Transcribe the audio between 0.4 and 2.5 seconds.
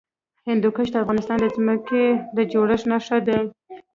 هندوکش د افغانستان د ځمکې د